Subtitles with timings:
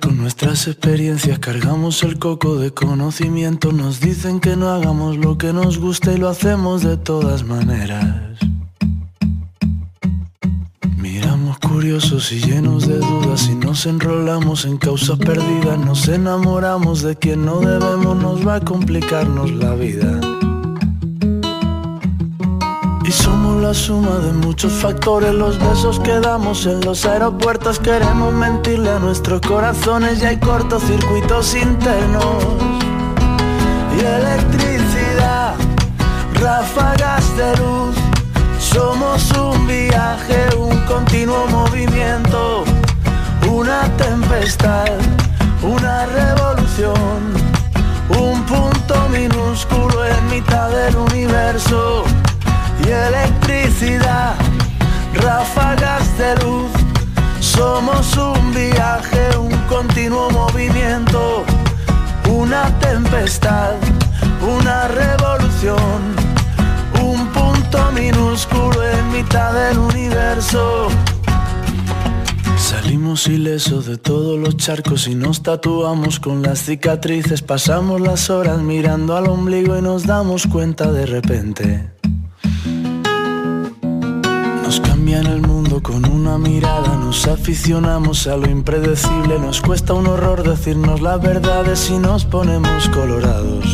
[0.00, 3.70] con nuestras experiencias, cargamos el coco de conocimiento.
[3.70, 8.40] Nos dicen que no hagamos lo que nos gusta y lo hacemos de todas maneras.
[10.96, 15.78] Miramos curiosos y llenos de dudas y nos enrolamos en causas perdidas.
[15.78, 20.37] Nos enamoramos de quien no debemos, nos va a complicarnos la vida.
[23.08, 27.78] Y somos la suma de muchos factores, los besos que damos en los aeropuertos.
[27.78, 32.44] Queremos mentirle a nuestros corazones y hay cortocircuitos internos.
[33.96, 35.54] Y electricidad,
[36.34, 37.96] ráfagas de luz.
[38.58, 42.64] Somos un viaje, un continuo movimiento.
[43.50, 44.98] Una tempestad,
[45.62, 47.32] una revolución.
[48.10, 52.04] Un punto minúsculo en mitad del universo
[52.90, 54.34] electricidad,
[55.14, 56.70] ráfagas de luz.
[57.40, 61.44] Somos un viaje, un continuo movimiento,
[62.30, 63.74] una tempestad,
[64.42, 66.16] una revolución,
[67.02, 70.88] un punto minúsculo en mitad del universo.
[72.56, 77.42] Salimos ilesos de todos los charcos y nos tatuamos con las cicatrices.
[77.42, 81.97] Pasamos las horas mirando al ombligo y nos damos cuenta de repente
[84.68, 90.06] nos cambian el mundo con una mirada, nos aficionamos a lo impredecible, nos cuesta un
[90.06, 93.64] horror decirnos la verdad si nos ponemos colorados.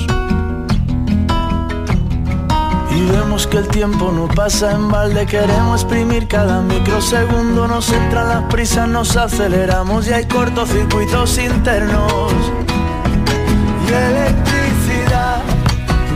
[2.95, 8.29] Y vemos que el tiempo no pasa en balde, queremos exprimir cada microsegundo, nos entran
[8.29, 12.33] las prisas, nos aceleramos y hay cortocircuitos internos.
[13.89, 15.43] Y electricidad,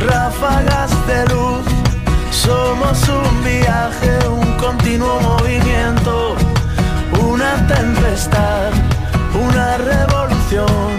[0.06, 1.77] ráfagas de luz,
[2.30, 6.36] somos un viaje, un continuo movimiento,
[7.20, 8.70] una tempestad,
[9.34, 10.92] una revolución,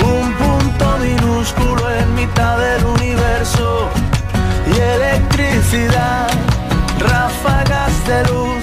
[0.00, 3.88] un punto minúsculo en mitad del universo
[4.66, 6.28] y electricidad,
[6.98, 8.62] ráfagas de luz.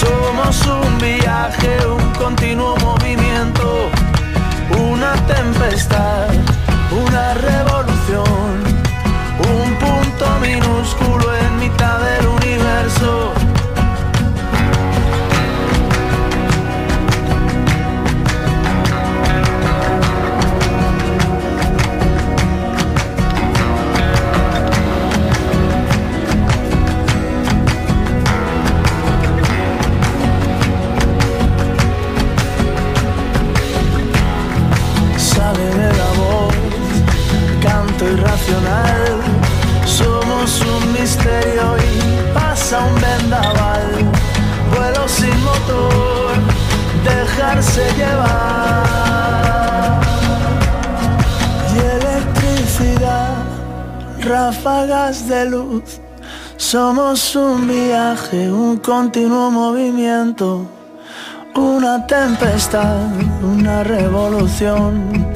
[0.00, 3.90] Somos un viaje, un continuo movimiento,
[4.78, 6.28] una tempestad,
[7.06, 8.63] una revolución,
[10.84, 11.53] minúsculo en
[57.14, 60.66] Somos un viaje, un continuo movimiento.
[61.54, 63.06] Una tempestad,
[63.40, 65.32] una revolución,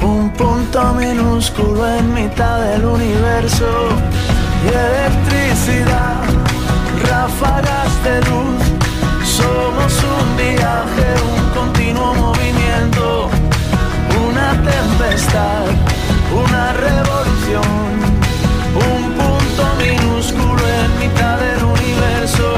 [0.00, 3.68] un punto minúsculo en mitad del universo
[4.66, 6.24] electricidad,
[7.08, 8.62] ráfagas de luz.
[9.24, 11.06] Somos un viaje,
[11.36, 13.30] un continuo movimiento,
[14.26, 15.66] una tempestad,
[16.44, 17.81] una revolución,
[21.02, 22.56] mitad del universo.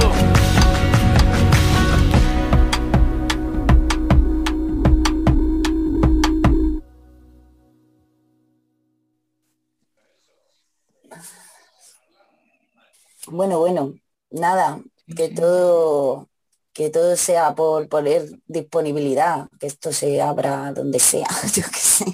[13.27, 13.95] Bueno, bueno,
[14.31, 14.81] nada,
[15.17, 16.29] que todo,
[16.73, 22.05] que todo sea por poner disponibilidad, que esto se abra donde sea, yo qué sé.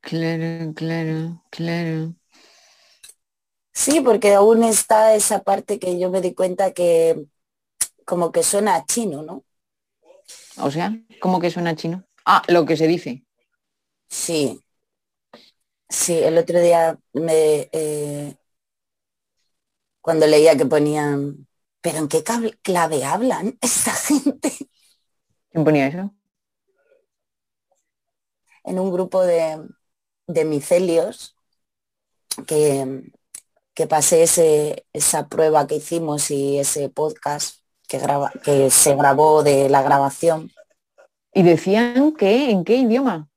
[0.00, 2.14] Claro, claro, claro.
[3.76, 7.26] Sí, porque aún está esa parte que yo me di cuenta que
[8.06, 9.44] como que suena a chino, ¿no?
[10.56, 12.04] O sea, ¿cómo que suena chino?
[12.24, 13.22] Ah, lo que se dice.
[14.08, 14.62] Sí.
[15.90, 18.34] Sí, el otro día me eh,
[20.00, 21.46] cuando leía que ponían,
[21.82, 22.24] pero ¿en qué
[22.62, 24.52] clave hablan esta gente?
[25.50, 26.14] ¿Quién ponía eso?
[28.64, 29.62] En un grupo de,
[30.26, 31.36] de micelios
[32.46, 33.12] que,
[33.76, 39.42] que pasé ese, esa prueba que hicimos y ese podcast que, graba, que se grabó
[39.42, 40.50] de la grabación.
[41.34, 43.28] Y decían que, ¿en qué idioma?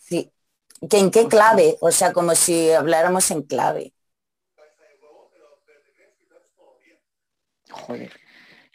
[0.00, 0.32] Sí.
[0.88, 3.92] Que en qué clave, o sea, como si habláramos en clave.
[7.70, 8.12] Joder,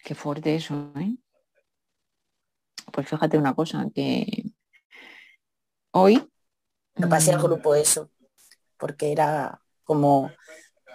[0.03, 1.17] qué fuerte eso, ¿eh?
[2.91, 4.44] pues fíjate una cosa, que
[5.91, 6.23] hoy...
[6.95, 8.12] Me pasé al mm, grupo eso,
[8.77, 10.29] porque era como,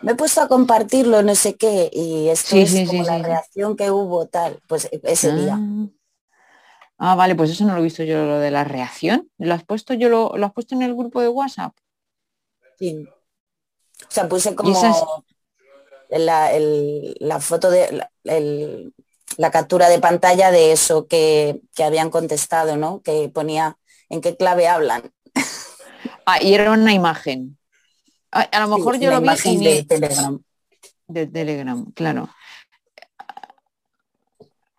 [0.03, 3.91] me he puesto a compartirlo, no sé qué, y esto es como la reacción que
[3.91, 5.59] hubo tal, pues e, ese día.
[5.59, 5.87] Ah.
[6.99, 9.31] ah, vale, pues eso no lo he visto yo, lo de la reacción.
[9.39, 11.75] ¿Lo has puesto yo lo, has puesto en el grupo de WhatsApp?
[12.79, 13.07] Sí.
[14.07, 15.25] O sea, puse como
[16.11, 16.51] la,
[17.21, 18.07] la, foto de
[19.37, 23.03] la captura de pantalla de eso que, habían contestado, ¿no?
[23.03, 25.13] Que ponía en qué clave hablan.
[26.27, 27.59] Ah, y era una imagen.
[28.35, 29.29] A, lo mejor yo lo vi
[29.65, 30.43] de Telegram.
[31.07, 32.29] De Telegram, claro.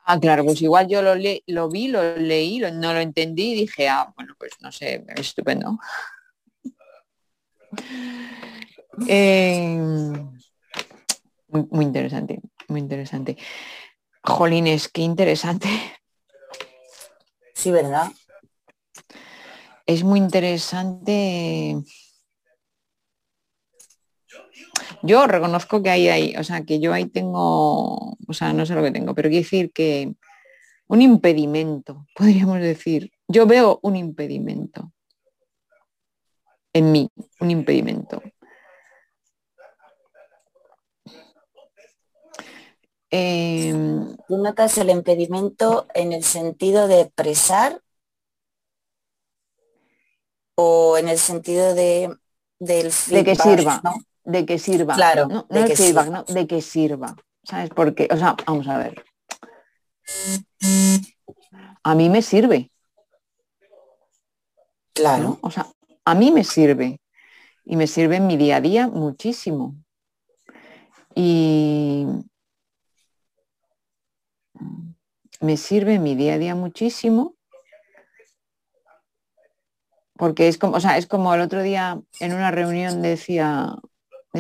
[0.03, 3.87] Ah, claro, pues igual yo lo, lo vi, lo leí, no lo entendí y dije,
[3.87, 5.79] ah, bueno, pues no sé, estupendo.
[9.09, 9.77] Eh,
[11.49, 13.35] muy, interesante, muy interesante.
[14.23, 15.67] Jolines, qué interesante.
[17.53, 18.09] Sí, ¿verdad?
[19.85, 21.75] Es muy interesante.
[25.05, 28.73] Yo reconozco que ahí hay, o sea, que yo ahí tengo, o sea, no sé
[28.73, 30.13] lo que tengo, pero quiero decir que
[30.87, 33.11] un impedimento, podríamos decir.
[33.27, 34.91] Yo veo un impedimento
[36.73, 37.09] en mí,
[37.39, 38.21] un impedimento.
[43.09, 47.81] Em, ¿Tú notas el impedimento en el sentido de expresar
[50.55, 52.13] o en el sentido de
[52.59, 53.81] del de que sirva,
[54.25, 56.23] de que sirva, claro, no, de que sirva, ¿no?
[56.23, 57.69] de que sirva, ¿sabes?
[57.69, 59.03] Porque, o sea, vamos a ver,
[61.83, 62.71] a mí me sirve,
[64.93, 65.67] claro, o sea,
[66.05, 66.99] a mí me sirve.
[67.65, 69.75] Y me sirve en mi día a día muchísimo.
[71.15, 72.05] Y
[75.41, 77.35] me sirve mi día a día muchísimo.
[80.15, 83.75] Porque es como, o sea, es como el otro día en una reunión decía,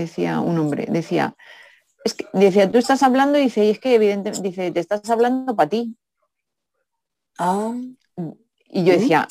[0.01, 1.35] decía un hombre, decía,
[2.03, 5.55] es que decía, tú estás hablando, dice, y es que evidentemente, dice, te estás hablando
[5.55, 5.97] para ti.
[7.39, 7.73] Ah.
[8.69, 9.27] Y yo decía,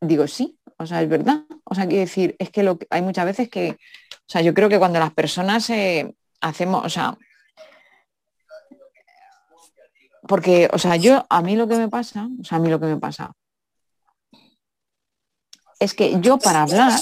[0.00, 1.44] digo, sí, o sea, es verdad.
[1.64, 4.68] O sea, quiero decir, es que lo hay muchas veces que, o sea, yo creo
[4.68, 7.16] que cuando las personas eh, hacemos, o sea,
[10.26, 12.80] porque, o sea, yo, a mí lo que me pasa, o sea, a mí lo
[12.80, 13.32] que me pasa,
[15.78, 16.92] es que yo para hablar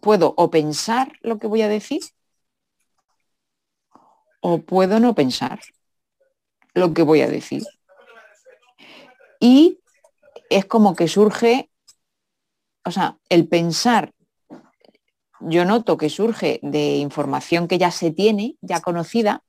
[0.00, 2.02] puedo o pensar lo que voy a decir
[4.40, 5.60] o puedo no pensar
[6.74, 7.64] lo que voy a decir.
[9.40, 9.80] Y
[10.50, 11.70] es como que surge,
[12.84, 14.12] o sea, el pensar,
[15.40, 19.42] yo noto que surge de información que ya se tiene, ya conocida,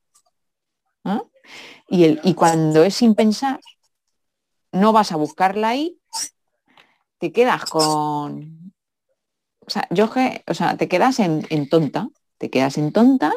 [1.90, 3.62] y, el, y cuando es sin pensar,
[4.72, 6.00] no vas a buscarla ahí,
[7.20, 8.57] te quedas con...
[9.68, 10.10] O sea, yo
[10.48, 13.34] o sea, te quedas en, tonta, te quedas en tonta,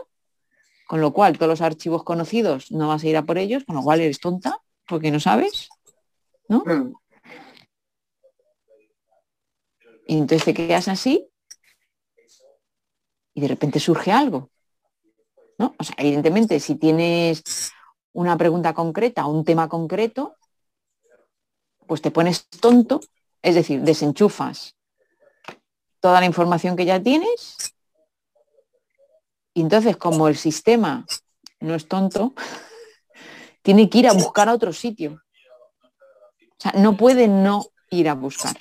[0.86, 3.74] con lo cual todos los archivos conocidos no vas a ir a por ellos, con
[3.74, 5.68] lo cual eres tonta, porque no sabes,
[6.48, 6.60] ¿no?
[6.64, 6.94] Mm.
[10.06, 11.28] Y entonces te quedas así
[13.34, 14.50] y de repente surge algo.
[15.58, 15.74] ¿no?
[15.78, 17.72] O sea, evidentemente, si tienes
[18.12, 20.36] una pregunta concreta, un tema concreto,
[21.86, 23.00] pues te pones tonto,
[23.42, 24.76] es decir, desenchufas
[26.00, 27.56] toda la información que ya tienes
[29.54, 31.04] y entonces como el sistema
[31.60, 32.34] no es tonto,
[33.62, 35.20] tiene que ir a buscar a otro sitio.
[36.42, 38.56] O sea, no puede no ir a buscar.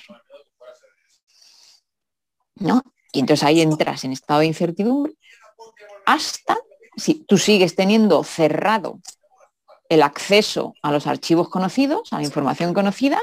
[2.56, 2.82] ¿No?
[3.12, 5.14] Y entonces ahí entras en estado de incertidumbre
[6.06, 6.58] hasta
[6.96, 9.00] si tú sigues teniendo cerrado
[9.88, 13.20] el acceso a los archivos conocidos, a la información conocida,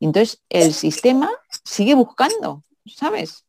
[0.00, 1.30] entonces el sistema
[1.64, 3.44] sigue buscando, ¿sabes?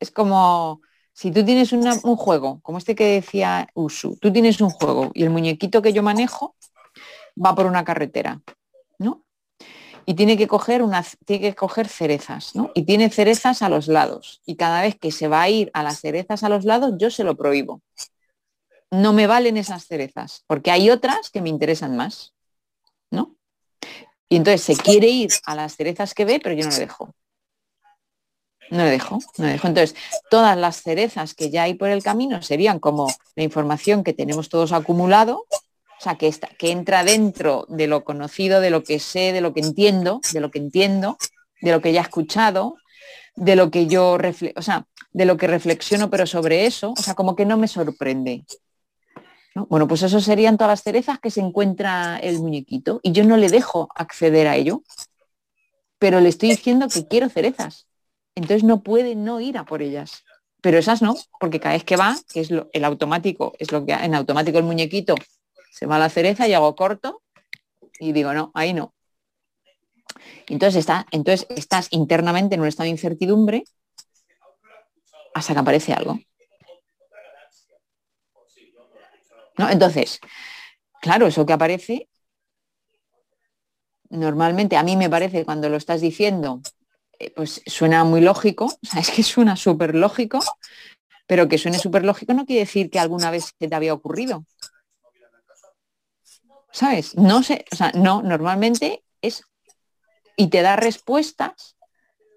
[0.00, 0.80] Es como
[1.12, 5.22] si tú tienes un juego, como este que decía Usu, tú tienes un juego y
[5.22, 6.56] el muñequito que yo manejo
[7.42, 8.40] va por una carretera,
[8.98, 9.24] ¿no?
[10.06, 12.70] Y tiene que coger unas, tiene que coger cerezas, ¿no?
[12.74, 14.42] Y tiene cerezas a los lados.
[14.44, 17.10] Y cada vez que se va a ir a las cerezas a los lados, yo
[17.10, 17.80] se lo prohíbo
[18.94, 22.32] no me valen esas cerezas, porque hay otras que me interesan más,
[23.10, 23.36] ¿no?
[24.28, 27.14] Y entonces se quiere ir a las cerezas que ve, pero yo no le dejo.
[28.70, 29.68] No le dejo, no le dejo.
[29.68, 29.96] Entonces,
[30.30, 34.48] todas las cerezas que ya hay por el camino serían como la información que tenemos
[34.48, 38.98] todos acumulado, o sea, que, está, que entra dentro de lo conocido, de lo que
[38.98, 41.16] sé, de lo que entiendo, de lo que entiendo,
[41.60, 42.76] de lo que ya he escuchado,
[43.36, 44.18] de lo que yo,
[44.56, 47.68] o sea, de lo que reflexiono, pero sobre eso, o sea, como que no me
[47.68, 48.44] sorprende.
[49.54, 53.36] Bueno, pues eso serían todas las cerezas que se encuentra el muñequito y yo no
[53.36, 54.82] le dejo acceder a ello,
[55.98, 57.86] pero le estoy diciendo que quiero cerezas.
[58.34, 60.24] Entonces no puede no ir a por ellas.
[60.60, 63.84] Pero esas no, porque cada vez que va, que es lo, el automático, es lo
[63.84, 65.14] que en automático el muñequito
[65.70, 67.22] se va a la cereza y hago corto
[67.98, 68.94] y digo, no, ahí no.
[70.48, 73.64] Entonces, está, entonces estás internamente en un estado de incertidumbre
[75.34, 76.18] hasta que aparece algo.
[79.56, 79.70] ¿No?
[79.70, 80.20] Entonces,
[81.00, 82.08] claro, eso que aparece,
[84.10, 86.60] normalmente a mí me parece cuando lo estás diciendo,
[87.34, 90.40] pues suena muy lógico, o sea, es que suena súper lógico,
[91.26, 94.44] pero que suene súper lógico no quiere decir que alguna vez se te había ocurrido.
[96.72, 97.16] ¿Sabes?
[97.16, 99.44] No sé, o sea, no, normalmente es
[100.36, 101.76] y te da respuestas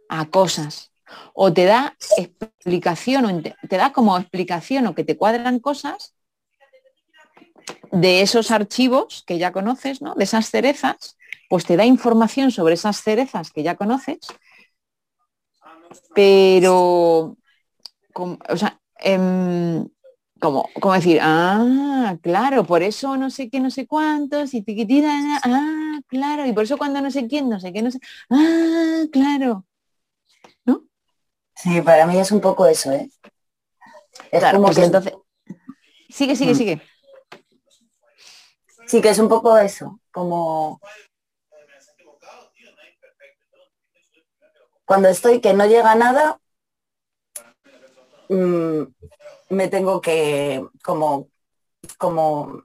[0.09, 0.91] a cosas
[1.33, 6.13] o te da explicación o te, da como explicación o que te cuadran cosas
[7.91, 10.15] de esos archivos que ya conoces, ¿no?
[10.15, 11.17] De esas cerezas,
[11.49, 14.19] pues te da información sobre esas cerezas que ya conoces,
[16.13, 17.37] pero,
[18.13, 19.87] o sea, em,
[20.39, 25.09] como, como decir, ah, claro, por eso no sé qué, no sé cuántos, y tiquitita,
[25.43, 27.99] ah, claro, y por eso cuando no sé quién, no sé qué, no sé,
[28.29, 29.65] ah, claro.
[30.65, 30.83] ¿No?
[31.55, 33.09] Sí, para mí es un poco eso, ¿eh?
[34.31, 34.85] Es claro, como pues que...
[34.85, 35.13] entonces.
[36.09, 36.55] Sigue, sigue, mm.
[36.55, 36.81] sigue.
[38.87, 40.79] Sí, que es un poco eso, como
[44.87, 46.39] cuando estoy que no llega nada,
[48.29, 48.83] mm,
[49.49, 51.27] me tengo que como,
[51.97, 52.63] como,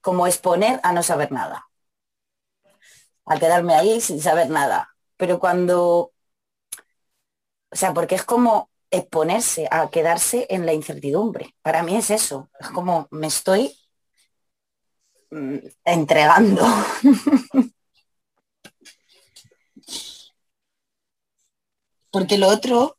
[0.00, 1.66] como exponer a no saber nada,
[3.24, 4.94] a quedarme ahí sin saber nada.
[5.16, 6.12] Pero cuando,
[7.72, 11.56] o sea, porque es como exponerse a quedarse en la incertidumbre.
[11.60, 13.76] Para mí es eso, es como me estoy
[15.32, 16.64] mm, entregando.
[22.16, 22.96] porque lo otro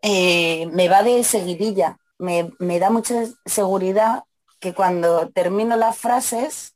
[0.00, 1.98] eh, me va de seguidilla.
[2.16, 4.24] Me, me da mucha seguridad
[4.60, 6.74] que cuando termino las frases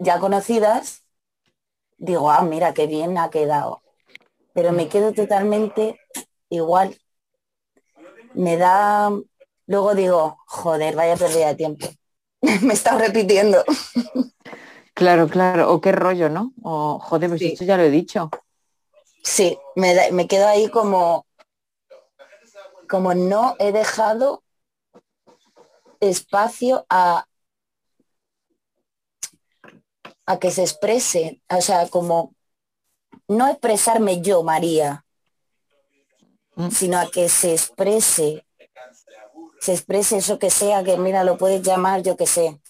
[0.00, 1.04] ya conocidas,
[1.98, 3.80] digo, ah, mira, qué bien ha quedado.
[4.52, 6.00] Pero me quedo totalmente
[6.48, 6.98] igual.
[8.34, 9.12] Me da,
[9.66, 11.86] luego digo, joder, vaya pérdida de tiempo.
[12.62, 13.62] me está repitiendo.
[14.96, 16.52] claro, claro, o qué rollo, ¿no?
[16.62, 18.30] O joder, pues esto ya lo he dicho.
[19.22, 21.26] Sí, me, quedo ahí como,
[22.88, 24.42] como no he dejado
[26.00, 27.26] espacio a,
[30.24, 32.34] a que se exprese, o sea, como
[33.28, 35.04] no expresarme yo, María,
[36.54, 36.70] mm.
[36.70, 38.46] sino a que se exprese,
[39.60, 42.60] se exprese eso que sea, que mira, lo puedes llamar, yo que sé.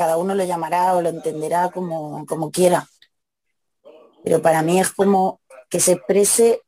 [0.00, 2.88] Cada uno lo llamará o lo entenderá como, como quiera.
[4.24, 6.62] Pero para mí es como que se exprese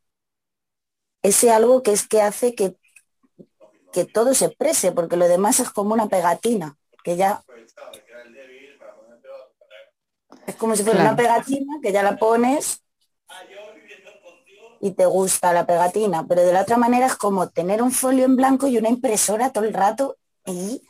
[1.23, 2.77] ese algo que es que hace que,
[3.91, 7.43] que todo se exprese, porque lo demás es como una pegatina, que ya...
[10.47, 12.85] Es como si fuera una pegatina que ya la pones
[14.79, 18.27] y te gusta la pegatina, pero de la otra manera es como tener un folio
[18.27, 20.83] en blanco y una impresora todo el rato y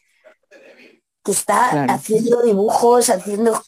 [1.23, 3.63] que está haciendo dibujos, haciendo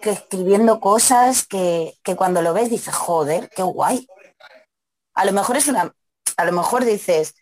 [0.00, 4.06] que escribiendo cosas que, cuando lo ves dices, joder, qué guay.
[5.14, 5.94] A lo mejor es una,
[6.36, 7.34] a lo mejor dices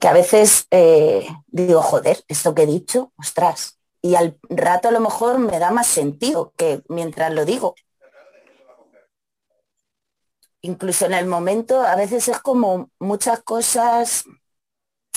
[0.00, 3.78] que a veces eh, digo, joder, esto que he dicho, ostras.
[4.02, 7.74] Y al rato a lo mejor me da más sentido que mientras lo digo.
[10.62, 14.24] Incluso en el momento, a veces es como muchas cosas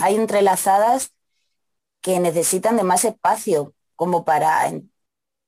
[0.01, 1.13] hay entrelazadas
[2.01, 4.71] que necesitan de más espacio como para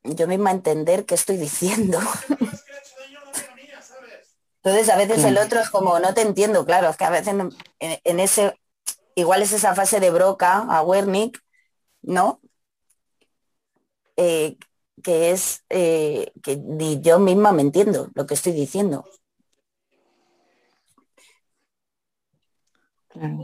[0.04, 2.00] yo misma entender qué estoy diciendo.
[4.64, 7.34] Entonces a veces el otro es como, no te entiendo, claro, es que a veces
[7.80, 8.60] en, ese,
[9.16, 11.44] igual es esa fase de broca, a Wernick,
[12.04, 12.40] ¿no?
[14.18, 14.58] Eh,
[15.02, 19.04] que es eh, que ni yo misma me entiendo lo que estoy diciendo.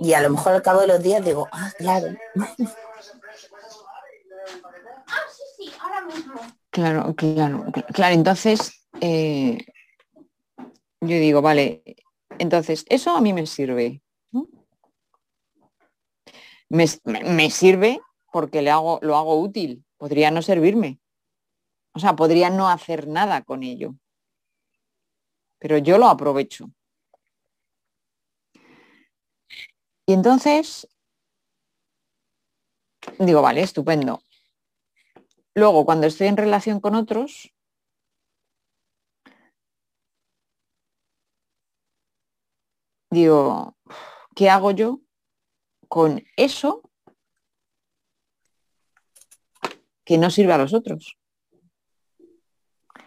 [0.01, 2.15] Y a lo mejor al cabo de los días digo, ah, claro.
[6.69, 8.13] Claro, claro, claro.
[8.13, 9.57] Entonces, eh,
[11.01, 11.83] yo digo, vale,
[12.39, 14.01] entonces, eso a mí me sirve.
[16.69, 19.85] Me, sirve porque le hago, lo hago útil.
[19.97, 20.99] Podría no servirme.
[21.93, 23.95] O sea, podría no hacer nada con ello.
[25.59, 26.69] Pero yo lo aprovecho.
[30.05, 30.87] Y entonces,
[33.17, 34.21] digo, vale, estupendo.
[35.57, 37.51] Luego, cuando estoy en relación con otros,
[43.09, 43.75] digo,
[44.35, 45.01] ¿qué hago yo
[45.87, 46.83] con eso
[50.05, 51.17] que no sirve a los otros?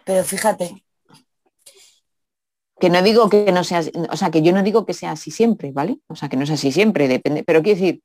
[0.03, 0.83] Pero fíjate.
[2.81, 5.31] Que no digo que no sea, o sea, que yo no digo que sea así
[5.31, 6.01] siempre, ¿vale?
[6.07, 8.03] O sea, que no es así siempre, depende, pero quiero decir,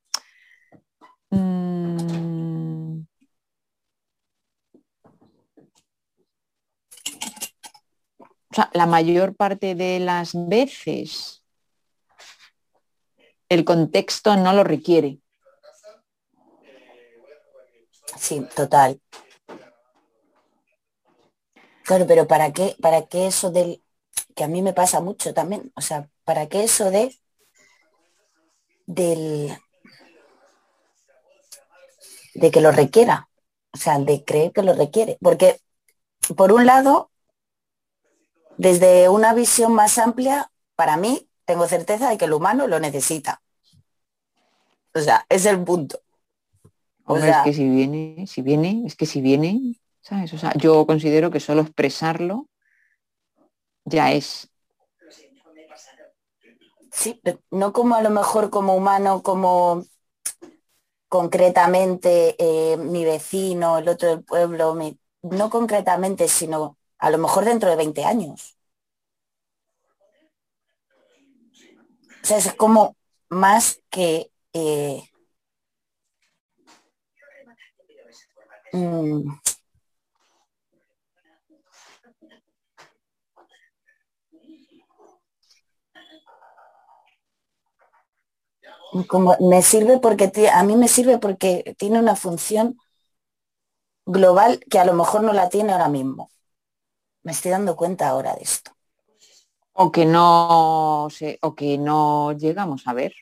[8.72, 11.42] la mayor parte de las veces
[13.48, 15.20] el contexto no lo requiere.
[18.18, 19.00] Sí, total.
[21.84, 23.82] Claro, pero ¿para qué, para qué eso del,
[24.34, 27.14] que a mí me pasa mucho también, o sea, ¿para qué eso de,
[28.86, 29.56] del,
[32.34, 33.28] de que lo requiera?
[33.72, 35.18] O sea, de creer que lo requiere.
[35.20, 35.60] Porque,
[36.36, 37.10] por un lado,
[38.56, 43.42] desde una visión más amplia, para mí, tengo certeza de que el humano lo necesita.
[44.94, 46.00] O sea, es el punto.
[47.04, 50.32] O sea, es que si viene, si viene, es que si viene, ¿sabes?
[50.32, 52.48] O sea, yo considero que solo expresarlo
[53.84, 54.50] ya es.
[56.90, 57.20] Sí,
[57.50, 59.84] no como a lo mejor como humano, como
[61.08, 64.76] concretamente eh, mi vecino, el otro del pueblo,
[65.22, 68.56] no concretamente, sino a lo mejor dentro de 20 años.
[72.22, 72.96] O sea, es como
[73.28, 74.30] más que...
[74.52, 75.02] Eh,
[78.72, 79.38] mm,
[89.08, 92.76] como me sirve porque a mí me sirve porque tiene una función
[94.06, 96.28] global que a lo mejor no la tiene ahora mismo.
[97.26, 98.70] Me estoy dando cuenta ahora de esto.
[99.72, 103.16] O que no o que no llegamos a ver.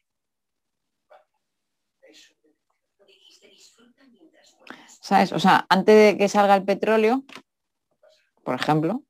[5.00, 5.32] ¿Sabes?
[5.32, 7.24] O sea, antes de que salga el petróleo,
[8.44, 9.02] por ejemplo,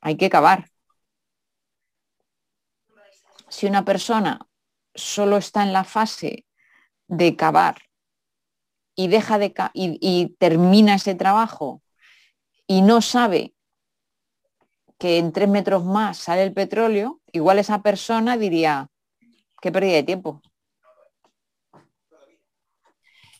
[0.00, 0.68] hay que cavar.
[3.48, 4.48] Si una persona
[4.96, 6.44] solo está en la fase
[7.06, 7.82] de cavar
[8.96, 11.82] y deja de y, termina ese trabajo
[12.66, 13.54] y no sabe
[14.98, 18.88] que en tres metros más sale el petróleo, igual esa persona diría,
[19.62, 20.42] qué pérdida de tiempo.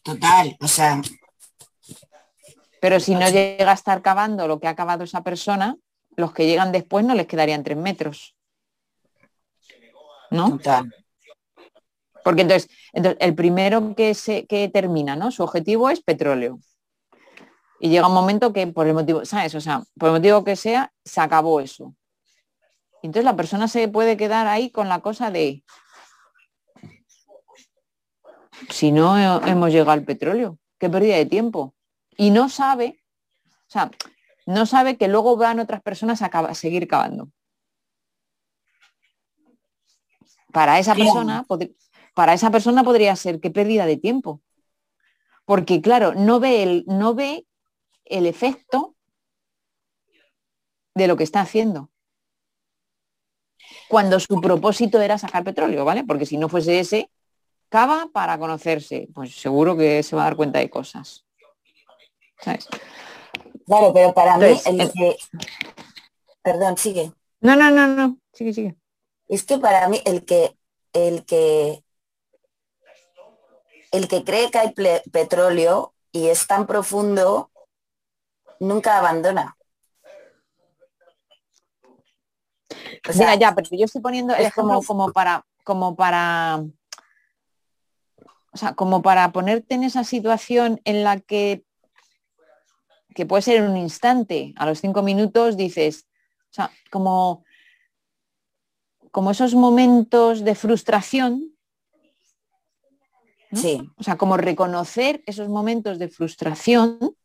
[0.03, 1.03] Total, o sea.
[2.81, 5.77] Pero si no llega a estar cavando lo que ha cavado esa persona,
[6.17, 8.37] los que llegan después no les quedarían tres metros.
[10.31, 10.51] ¿No?
[10.51, 10.95] Total.
[12.23, 15.31] Porque entonces, el primero que, se, que termina, ¿no?
[15.31, 16.61] Su objetivo es petróleo.
[17.81, 19.55] Y llega un momento que por el motivo, ¿sabes?
[19.55, 21.95] O sea, por el motivo que sea, se acabó eso.
[23.03, 25.63] Entonces la persona se puede quedar ahí con la cosa de,
[28.71, 31.75] si no hemos llegado al petróleo, qué pérdida de tiempo.
[32.17, 33.01] Y no sabe,
[33.47, 33.91] o sea,
[34.47, 37.31] no sabe que luego van otras personas a, seguir cavando.
[40.53, 41.47] Para esa persona,
[42.15, 44.41] para esa persona podría ser que pérdida de tiempo.
[45.45, 47.47] Porque claro, no ve el, no ve
[48.11, 48.95] el efecto
[50.95, 51.91] de lo que está haciendo.
[53.89, 56.05] Cuando su propósito era sacar petróleo, ¿vale?
[56.05, 57.11] Porque si no fuese ese,
[57.69, 59.09] cava para conocerse.
[59.15, 61.25] Pues seguro que se va a dar cuenta de cosas.
[62.37, 65.17] Claro, pero para mí el que...
[66.43, 67.13] Perdón, sigue.
[67.41, 68.19] No, no, no, no.
[68.33, 68.77] Sigue, sigue.
[69.29, 70.57] Es que para mí el que
[70.95, 71.83] el que
[73.93, 74.73] el que cree que hay
[75.13, 77.51] petróleo y es tan profundo,
[78.61, 79.57] nunca abandona.
[83.09, 86.63] O sea, ya, pero yo estoy poniendo es como, como para, como para,
[88.53, 91.65] o sea, como para ponerte en esa situación en la que,
[93.15, 96.07] que puede ser en un instante, a los cinco minutos dices,
[96.51, 97.45] o sea, como,
[99.11, 101.59] como esos momentos de frustración
[103.53, 103.91] Sí.
[103.97, 107.17] O sea, como reconocer esos momentos de frustración,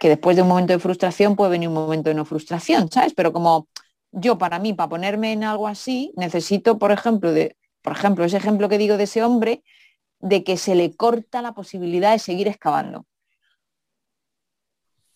[0.00, 3.12] que después de un momento de frustración puede venir un momento de no frustración, ¿sabes?
[3.14, 3.68] Pero como
[4.12, 8.38] yo para mí, para ponerme en algo así, necesito, por ejemplo, de, por ejemplo, ese
[8.38, 9.62] ejemplo que digo de ese hombre,
[10.18, 13.04] de que se le corta la posibilidad de seguir excavando.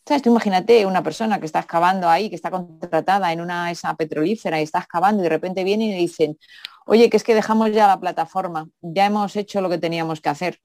[0.07, 0.21] ¿Sabes?
[0.23, 4.61] Tú imagínate una persona que está excavando ahí, que está contratada en una esa petrolífera
[4.61, 6.39] y está excavando y de repente viene y le dicen,
[6.85, 10.29] oye, que es que dejamos ya la plataforma, ya hemos hecho lo que teníamos que
[10.29, 10.61] hacer.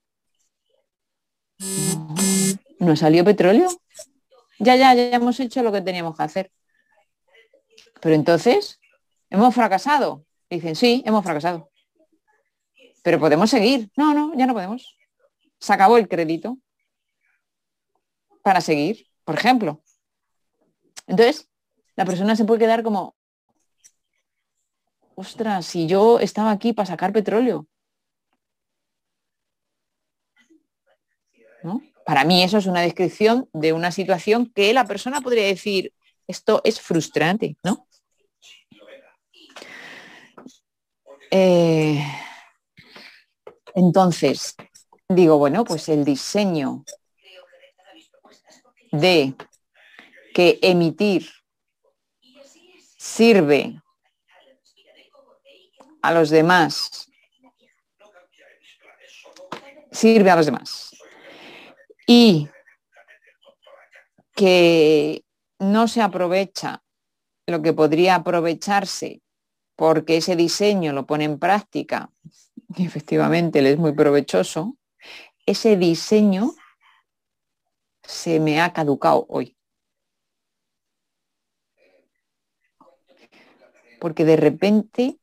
[2.79, 3.69] No salió petróleo.
[4.59, 6.51] Ya, ya, ya hemos hecho lo que teníamos que hacer.
[8.01, 8.79] Pero entonces,
[9.29, 10.25] ¿hemos fracasado?
[10.49, 11.69] Dicen, sí, hemos fracasado.
[13.03, 13.89] Pero podemos seguir.
[13.95, 14.97] No, no, ya no podemos.
[15.59, 16.57] Se acabó el crédito
[18.41, 19.83] para seguir, por ejemplo.
[21.07, 21.49] Entonces,
[21.95, 23.15] la persona se puede quedar como,
[25.15, 27.67] ostras, si yo estaba aquí para sacar petróleo.
[32.05, 35.93] Para mí eso es una descripción de una situación que la persona podría decir,
[36.27, 37.87] esto es frustrante, ¿no?
[41.31, 42.03] Eh,
[43.75, 44.55] entonces,
[45.07, 46.83] digo, bueno, pues el diseño
[48.91, 49.35] de
[50.33, 51.29] que emitir
[52.97, 53.79] sirve
[56.01, 57.11] a los demás,
[59.91, 60.88] sirve a los demás
[62.11, 62.49] y
[64.33, 65.23] que
[65.59, 66.83] no se aprovecha
[67.45, 69.21] lo que podría aprovecharse
[69.75, 72.11] porque ese diseño lo pone en práctica
[72.75, 74.75] y efectivamente le es muy provechoso,
[75.45, 76.55] ese diseño
[78.01, 79.55] se me ha caducado hoy.
[83.99, 85.19] Porque de repente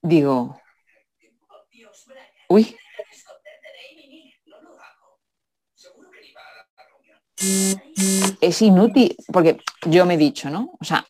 [0.00, 0.58] digo,
[2.48, 2.78] uy,
[8.40, 10.72] es inútil, porque yo me he dicho, ¿no?
[10.80, 11.06] O sea,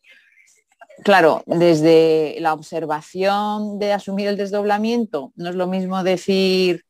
[1.04, 6.84] claro, desde la observación de asumir el desdoblamiento, no es lo mismo decir,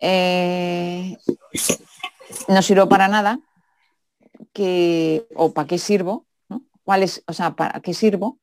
[0.00, 1.16] eh,
[2.48, 3.38] no sirvo para nada,
[4.52, 6.62] que, o para qué sirvo, ¿no?
[6.84, 8.38] ¿Cuál es, o sea, para qué sirvo?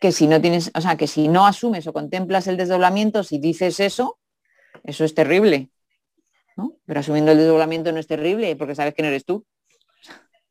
[0.00, 3.38] Que si no tienes, o sea, que si no asumes o contemplas el desdoblamiento, si
[3.38, 4.18] dices eso,
[4.82, 5.70] eso es terrible.
[6.56, 6.76] ¿No?
[6.86, 9.44] Pero asumiendo el desdoblamiento no es terrible porque sabes que no eres tú.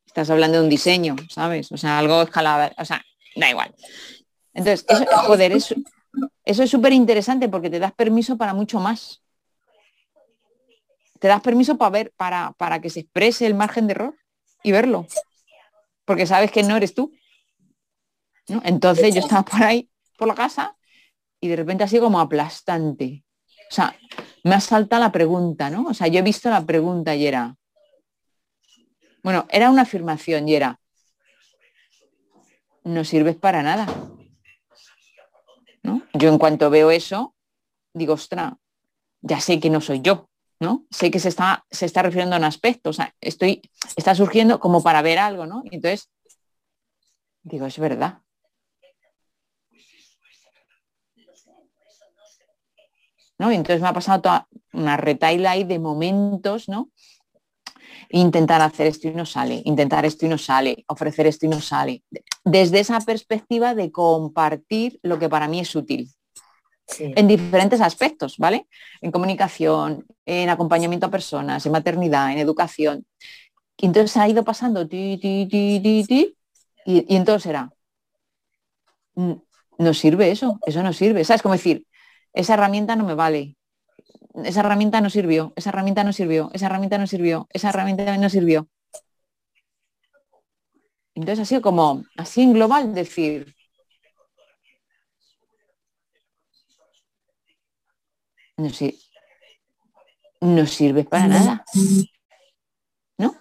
[0.06, 1.72] Estás hablando de un diseño, ¿sabes?
[1.72, 3.02] O sea, algo escalable, o sea,
[3.34, 3.74] da igual.
[4.52, 5.74] Entonces, eso,
[6.44, 9.22] eso, es súper interesante porque te das permiso para mucho más.
[11.18, 14.14] Te das permiso para ver, para, para que se exprese el margen de error
[14.62, 15.06] y verlo.
[16.04, 17.12] Porque sabes que no eres tú.
[18.46, 20.76] Entonces yo estaba por ahí, por la casa,
[21.40, 23.24] y de repente así como aplastante.
[23.70, 23.96] O sea,
[24.44, 25.86] me ha saltado la pregunta, ¿no?
[25.86, 27.56] O sea, yo he visto la pregunta y era,
[29.22, 30.78] bueno, era una afirmación y era,
[32.84, 33.86] no sirves para nada.
[35.82, 36.02] ¿no?
[36.12, 37.34] Yo en cuanto veo eso,
[37.94, 38.58] digo, ostra,
[39.22, 40.28] ya sé que no soy yo,
[40.60, 40.84] ¿no?
[40.90, 43.62] Sé que se está, se está refiriendo a un aspecto, o sea, estoy,
[43.96, 45.62] está surgiendo como para ver algo, ¿no?
[45.64, 46.10] Y entonces,
[47.42, 48.23] digo, es verdad.
[53.38, 53.50] ¿No?
[53.50, 56.90] Y entonces me ha pasado toda una retaila ahí de momentos, ¿no?
[58.10, 61.60] intentar hacer esto y no sale, intentar esto y no sale, ofrecer esto y no
[61.60, 62.02] sale.
[62.44, 66.10] Desde esa perspectiva de compartir lo que para mí es útil.
[66.98, 68.66] En diferentes aspectos, ¿vale?
[69.00, 73.06] En comunicación, en acompañamiento a personas, en maternidad, en educación.
[73.76, 76.36] Y entonces ha ido pasando ti, ti, ti, ti, ti,
[76.84, 77.72] y, y entonces era,
[79.14, 79.32] mm,
[79.78, 81.24] no sirve eso, eso no sirve.
[81.24, 81.40] ¿Sabes?
[81.42, 81.86] Como decir,
[82.34, 83.56] esa herramienta no me vale,
[84.42, 88.28] esa herramienta no sirvió, esa herramienta no sirvió, esa herramienta no sirvió, esa herramienta no
[88.28, 88.68] sirvió.
[91.14, 93.54] Entonces ha sido como, así en global, decir,
[98.56, 98.68] no,
[100.40, 101.64] no sirve para nada.
[103.16, 103.36] ¿No?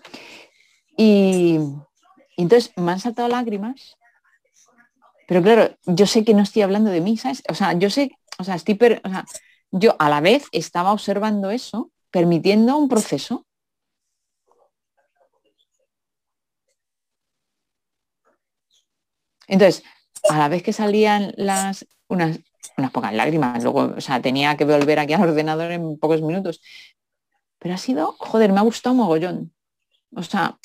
[0.96, 1.58] Y,
[2.38, 3.98] entonces me han saltado lágrimas,
[5.28, 7.42] pero claro, yo sé que no estoy hablando de mí, ¿sabes?
[7.50, 9.26] O sea, yo sé, o sea, estoy, sea,
[9.72, 13.46] yo a la vez estaba observando eso, permitiendo un proceso.
[19.48, 19.84] Entonces,
[20.30, 22.40] a la vez que salían las unas,
[22.78, 26.62] unas pocas lágrimas, luego, o sea, tenía que volver aquí al ordenador en pocos minutos.
[27.60, 29.54] Pero ha sido, joder, me ha gustado mogollón.
[30.16, 30.60] O sea,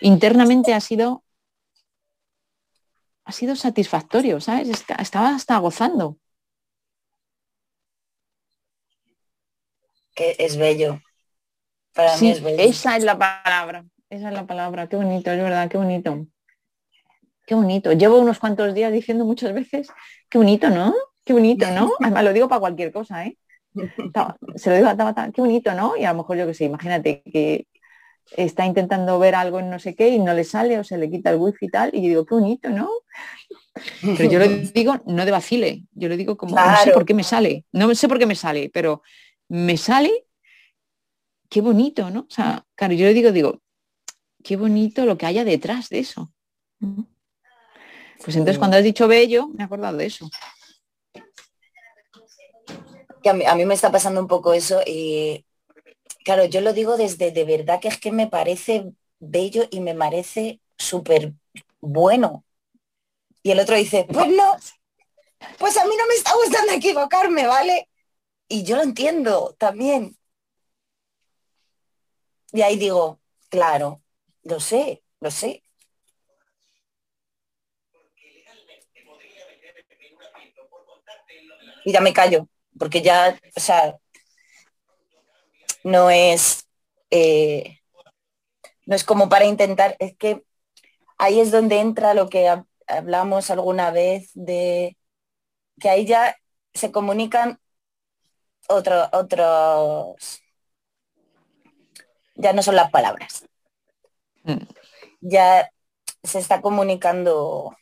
[0.00, 1.24] internamente ha sido
[3.24, 4.68] ha sido satisfactorio, ¿sabes?
[4.98, 6.18] Estaba hasta gozando.
[10.14, 11.00] Que es bello.
[11.94, 12.58] Para mí es bello.
[12.58, 14.88] Esa es la palabra, esa es la palabra.
[14.88, 16.26] Qué bonito, es verdad, qué bonito.
[17.46, 17.92] Qué bonito.
[17.92, 19.88] Llevo unos cuantos días diciendo muchas veces,
[20.28, 20.94] qué bonito, ¿no?
[21.24, 21.92] Qué bonito, ¿no?
[22.00, 23.36] Además lo digo para cualquier cosa, ¿eh?
[24.56, 25.96] Se lo digo a Tabata, qué bonito, ¿no?
[25.96, 27.66] Y a lo mejor yo que sé, imagínate que
[28.36, 31.10] está intentando ver algo en no sé qué y no le sale o se le
[31.10, 32.88] quita el wifi y tal, y yo digo, qué bonito, ¿no?
[34.00, 37.14] Pero yo lo digo no de vacile, yo lo digo como, no sé por qué
[37.14, 39.02] me sale, no sé por qué me sale, pero
[39.48, 40.26] me sale,
[41.48, 42.20] qué bonito, ¿no?
[42.20, 43.60] O sea, claro, yo le digo, digo,
[44.42, 46.32] qué bonito lo que haya detrás de eso.
[48.22, 50.28] Pues entonces cuando has dicho bello, me he acordado de eso.
[53.22, 55.46] Que a mí, me está pasando un poco eso y
[56.24, 59.94] claro, yo lo digo desde de verdad que es que me parece bello y me
[59.94, 61.32] parece súper
[61.80, 62.44] bueno.
[63.42, 64.56] Y el otro dice, pues no,
[65.58, 67.88] pues a mí no me está gustando equivocarme, ¿vale?
[68.48, 70.16] Y yo lo entiendo también.
[72.52, 74.02] Y ahí digo, claro,
[74.42, 75.62] lo sé, lo sé.
[81.84, 83.98] Y ya me callo, porque ya, o sea,
[85.82, 86.66] no es,
[87.10, 87.80] eh,
[88.86, 90.44] no es como para intentar, es que
[91.18, 92.48] ahí es donde entra lo que
[92.86, 94.96] hablamos alguna vez de
[95.80, 96.36] que ahí ya
[96.72, 97.60] se comunican
[98.68, 99.08] otros,
[102.36, 103.46] ya no son las palabras.
[104.44, 104.64] Mm.
[105.20, 105.70] Ya
[106.22, 107.76] se está comunicando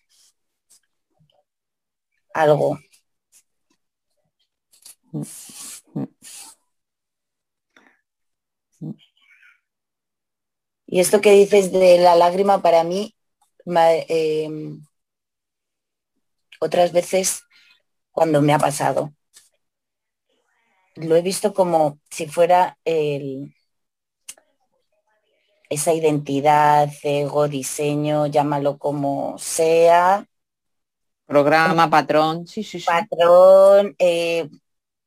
[2.34, 2.78] algo.
[10.86, 13.16] Y esto que dices de la lágrima para mí,
[13.66, 14.82] em,
[16.60, 17.42] otras veces
[18.10, 19.12] cuando me ha pasado,
[20.96, 23.54] lo he visto como si fuera el,
[25.72, 30.26] esa identidad, ego, diseño, llámalo como sea.
[31.26, 34.48] Programa, patrón, sí, sí, Patrón, eh,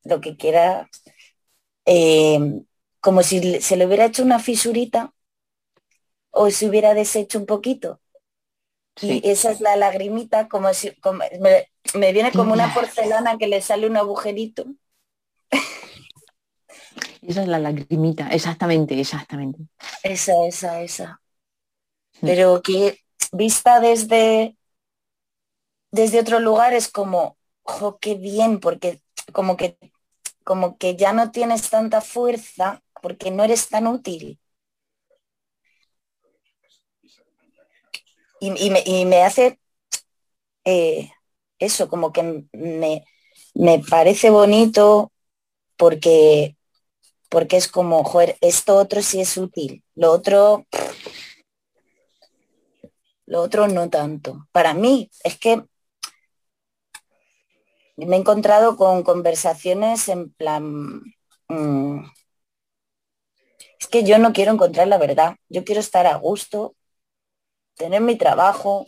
[0.03, 0.89] lo que quiera.
[1.85, 2.39] Eh,
[2.99, 5.13] como si se le hubiera hecho una fisurita
[6.31, 8.01] o se hubiera deshecho un poquito.
[9.01, 10.91] Y esa es la lagrimita, como si
[11.39, 14.65] me, me, viene como una porcelana que le sale un agujerito
[17.21, 19.59] esa es la lagrimita, exactamente, exactamente.
[20.03, 21.21] Esa, esa, esa.
[22.21, 22.99] Pero que
[23.31, 24.57] vista desde,
[25.91, 29.01] desde otro lugar es como, jo, qué bien, porque
[29.33, 29.77] como que,
[30.43, 34.39] como que ya no tienes tanta fuerza porque no eres tan útil.
[38.39, 39.59] Y, me, hace
[40.65, 41.09] eh,
[41.57, 43.03] eso, como que me,
[43.55, 45.11] me parece bonito
[45.77, 46.55] porque
[47.29, 50.65] porque es como, joder, esto otro sí es útil, lo otro,
[53.25, 54.47] lo otro no tanto.
[54.51, 55.63] Para mí es que
[57.97, 61.01] me he encontrado con conversaciones en plan,
[61.49, 62.05] mm,
[63.79, 66.75] es que yo no quiero encontrar la verdad, yo quiero estar a gusto,
[67.75, 68.87] tener mi trabajo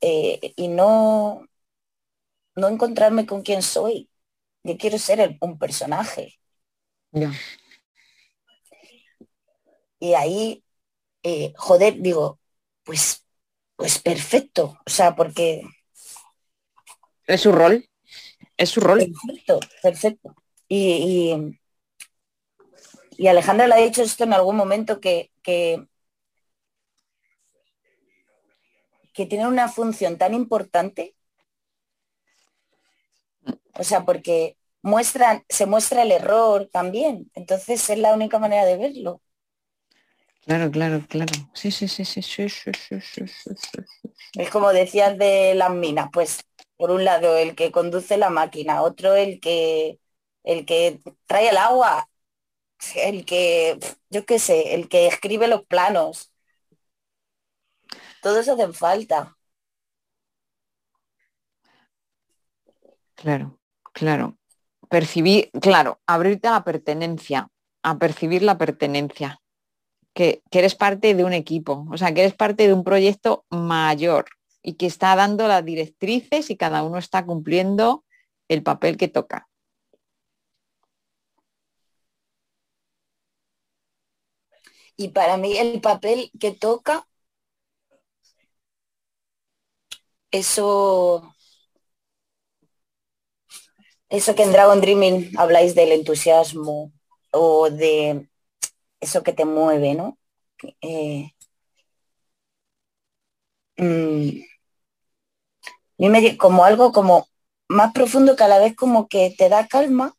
[0.00, 1.46] eh, y no,
[2.56, 4.08] no encontrarme con quién soy.
[4.64, 6.38] Yo quiero ser un personaje.
[9.98, 10.64] Y ahí,
[11.22, 12.40] eh, joder, digo,
[12.84, 13.24] pues,
[13.76, 14.78] pues perfecto.
[14.86, 15.62] O sea, porque...
[17.26, 17.88] Es su rol.
[18.56, 18.98] Es su rol.
[18.98, 20.34] Perfecto, perfecto.
[20.68, 21.34] Y,
[23.16, 25.86] y, Alejandra le ha dicho esto en algún momento que, que,
[29.12, 31.14] que tiene una función tan importante.
[33.78, 37.30] O sea, porque muestran, se muestra el error también.
[37.34, 39.22] Entonces es la única manera de verlo.
[40.44, 41.32] Claro, claro, claro.
[41.54, 43.26] Sí, sí, sí, sí, sí, sí, sí, sí,
[44.36, 46.40] Es como decías de las minas, pues
[46.76, 49.98] por un lado el que conduce la máquina, otro el que
[50.44, 52.08] el que trae el agua,
[52.96, 53.78] el que,
[54.10, 56.32] yo qué sé, el que escribe los planos.
[58.20, 59.36] Todo eso hace falta.
[63.14, 63.58] Claro,
[63.92, 64.36] claro
[64.92, 67.48] percibir, claro, abrirte a la pertenencia,
[67.82, 69.40] a percibir la pertenencia,
[70.14, 74.26] que, eres parte de un equipo, o sea, que eres parte de un proyecto mayor
[74.62, 78.04] y que está dando las directrices y cada uno está cumpliendo
[78.48, 79.48] el papel que toca.
[84.96, 87.06] Y para mí el papel que toca,
[90.30, 91.34] eso
[94.12, 96.92] eso que en Dragon Dreaming habláis del entusiasmo
[97.32, 98.28] o de
[99.00, 100.18] eso que te mueve, ¿no?
[100.82, 101.32] Eh,
[103.78, 104.42] mm,
[106.38, 107.28] como algo como
[107.68, 110.14] más profundo que a la vez como que te da calma.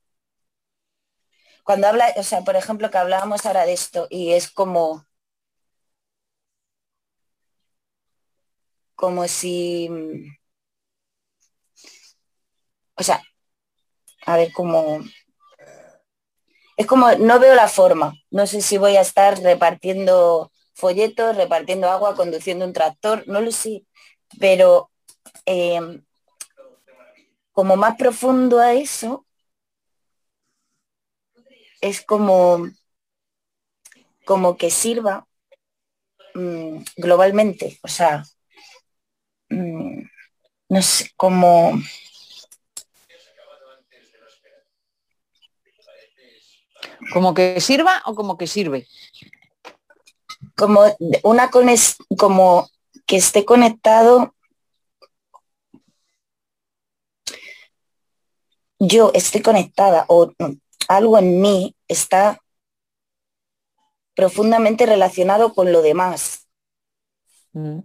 [1.65, 5.05] Cuando habla, o sea, por ejemplo, que hablábamos ahora de esto y es como
[8.95, 9.87] como si
[12.95, 13.21] o sea,
[14.25, 15.01] a ver cómo,
[16.77, 18.13] es como, no veo la forma.
[18.31, 23.51] No sé si voy a estar repartiendo folletos, repartiendo agua, conduciendo un tractor, no lo
[23.51, 23.85] sé.
[24.39, 24.91] Pero
[25.45, 26.03] em,
[27.51, 29.25] como más profundo a eso,
[31.81, 32.67] es como,
[34.25, 35.27] como que sirva
[36.35, 37.79] mm, globalmente.
[37.83, 38.23] O sea,
[39.49, 40.01] mm,
[40.69, 41.73] no sé, como
[47.11, 48.87] ¿Como que sirva o como que sirve?
[50.55, 50.81] Como
[51.23, 51.49] una
[52.17, 52.69] como
[53.05, 54.33] que esté conectado.
[58.79, 60.31] Yo estoy conectada o
[60.87, 62.39] algo en mí está
[64.15, 66.47] profundamente relacionado con lo demás.
[67.53, 67.79] Mm.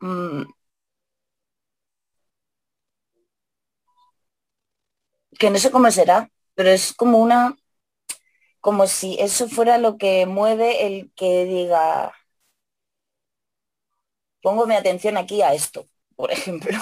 [0.00, 0.57] Mm.
[5.38, 7.56] Que no sé cómo será, pero es como una,
[8.60, 12.12] como si eso fuera lo que mueve el que diga,
[14.42, 16.76] pongo mi atención aquí a esto, por ejemplo.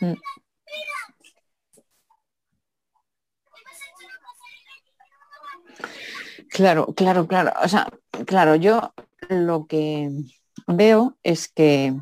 [6.50, 7.52] Claro, claro, claro.
[7.62, 7.88] O sea,
[8.26, 8.92] claro, yo
[9.28, 10.10] lo que
[10.66, 11.94] veo es que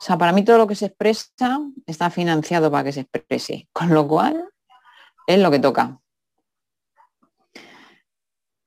[0.00, 3.68] o sea, para mí todo lo que se expresa está financiado para que se exprese,
[3.70, 4.48] con lo cual
[5.26, 6.00] es lo que toca.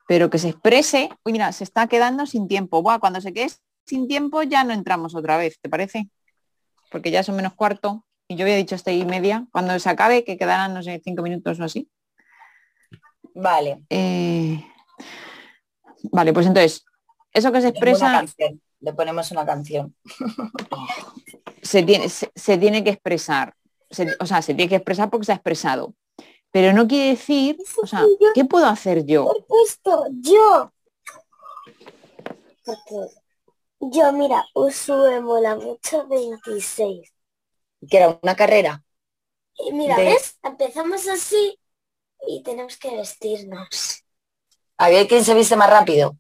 [0.08, 2.84] Pero que se exprese, uy, mira, se está quedando sin tiempo.
[2.84, 3.52] Buah, cuando se quede
[3.88, 6.08] sin tiempo ya no entramos otra vez, ¿te parece?
[6.92, 9.48] Porque ya son menos cuarto y yo había dicho hasta y media.
[9.52, 11.90] Cuando se acabe, que quedarán, no sé, cinco minutos o así.
[13.34, 13.82] Vale.
[13.90, 14.64] Eh,
[16.12, 16.86] vale, pues entonces,
[17.34, 18.24] eso que se expresa
[18.84, 19.96] le ponemos una canción.
[21.74, 23.56] se, tiene, se, tiene que expresar,
[24.20, 25.96] o sea, se tiene que expresar porque se ha expresado.
[26.52, 28.06] Pero no quiere decir, o sea,
[28.36, 29.34] ¿qué puedo hacer yo?
[29.66, 30.72] Esto, yo.
[33.80, 37.12] yo, mira, uso mola mucho 26.
[37.90, 38.84] Que era una carrera.
[39.56, 40.38] Y mira, ¿ves?
[40.44, 41.60] Empezamos así
[42.28, 44.04] y tenemos que vestirnos.
[44.78, 46.16] A ver quién se viste más rápido.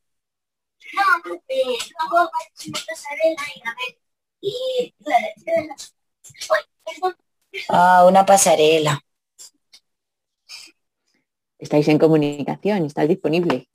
[7.69, 8.99] Ah, una pasarela.
[11.60, 13.69] Estáis en comunicación, estáis disponible.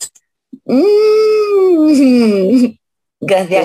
[0.65, 1.19] Mm.
[3.21, 3.65] Gracias,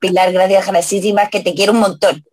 [0.00, 2.24] Pilar, gracias, graciísimas, que te quiero un montón.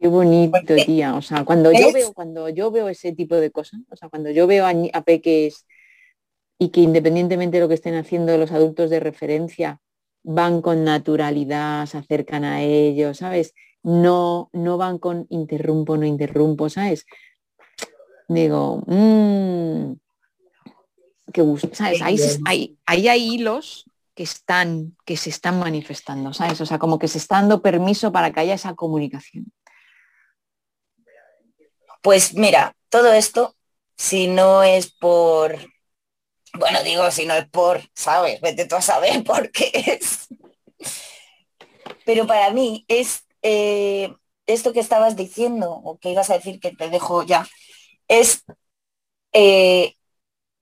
[0.00, 1.14] Qué bonito, tía.
[1.14, 4.30] O sea, cuando yo veo, cuando yo veo ese tipo de cosas, o sea, cuando
[4.30, 5.66] yo veo a, a peques
[6.58, 9.80] y que independientemente de lo que estén haciendo los adultos de referencia,
[10.22, 13.54] van con naturalidad, se acercan a ellos, ¿sabes?
[13.82, 17.06] No, no van con interrumpo, no interrumpo, ¿sabes?
[18.28, 19.92] Digo, mmm,
[21.32, 22.02] qué gusto, ¿sabes?
[22.02, 26.60] Ahí, hay, ahí hay hilos que están, que se están manifestando, ¿sabes?
[26.60, 29.50] O sea, como que se está dando permiso para que haya esa comunicación.
[32.02, 33.54] Pues mira, todo esto,
[33.96, 35.56] si no es por
[36.58, 38.40] bueno, digo, si no es por, ¿sabes?
[38.40, 40.28] Vete tú a saber por qué es.
[42.04, 44.14] Pero para mí es eh,
[44.46, 47.46] esto que estabas diciendo, o que ibas a decir que te dejo ya,
[48.08, 48.44] es
[49.32, 49.94] eh,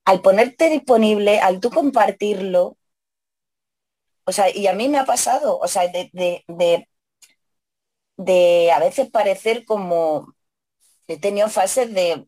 [0.05, 2.79] al ponerte disponible, al tú compartirlo,
[4.25, 6.89] o sea, y a mí me ha pasado, o sea, de, de,
[8.17, 10.35] de a veces parecer como,
[11.09, 12.28] he tenido fases de,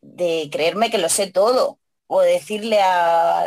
[0.00, 3.44] de creerme que lo sé todo o decirle a...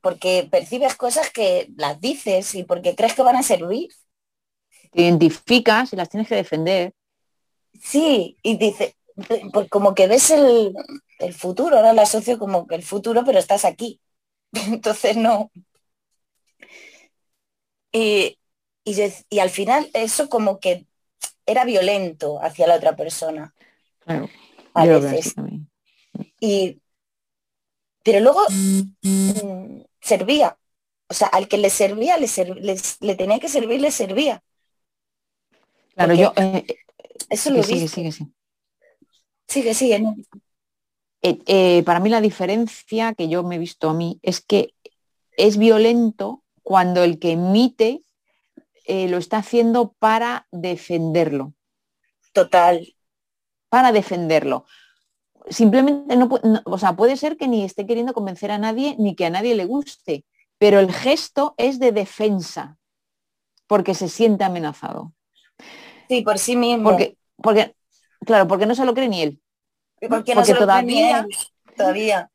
[0.00, 3.90] porque percibes cosas que las dices y porque crees que van a servir.
[4.90, 6.92] Te identificas y las tienes que defender.
[7.80, 8.96] Sí, y dice,
[9.52, 10.74] pues como que ves el,
[11.34, 14.00] futuro, ahora la asocio como que el futuro, pero estás aquí.
[14.52, 15.50] Entonces no.
[17.92, 18.38] Y,
[18.84, 20.86] y, al final eso como que
[21.44, 23.54] era violento hacia la otra persona.
[24.00, 24.28] Claro,
[24.74, 25.34] a veces.
[26.40, 26.82] Y,
[28.02, 30.58] pero luego mm, servía.
[31.08, 32.26] O sea, al que le servía, le,
[33.00, 34.42] le, tenía que servir, le servía.
[35.94, 36.32] Claro, yo...
[36.36, 36.64] Eh,
[37.28, 38.32] eso lo sigue, sigue, sigue,
[39.46, 39.74] sigue.
[39.74, 40.14] Sigue,
[41.22, 44.74] eh, eh, para mí la diferencia que yo me he visto a mí es que
[45.36, 48.02] es violento cuando el que emite
[48.88, 51.54] lo está haciendo para defenderlo.
[52.32, 52.94] Total.
[53.68, 54.66] Para defenderlo
[55.48, 56.28] simplemente no,
[56.64, 59.54] o sea, puede ser que ni esté queriendo convencer a nadie ni que a nadie
[59.54, 60.24] le guste,
[60.58, 62.78] pero el gesto es de defensa,
[63.66, 65.12] porque se siente amenazado.
[66.08, 66.90] Sí, por sí mismo.
[66.90, 67.74] Porque, porque,
[68.24, 69.40] claro, porque no se lo cree ni él.
[70.08, 71.26] porque todavía,
[71.76, 72.30] todavía.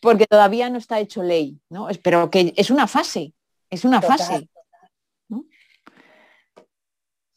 [0.00, 1.88] Porque todavía no está hecho ley, ¿no?
[2.02, 3.34] Pero que es una fase,
[3.70, 4.48] es una fase.